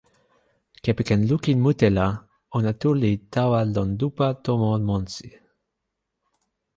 [0.83, 2.07] kepeken lukin mute la,
[2.57, 5.27] ona tu li tawa lon lupa tomo monsi.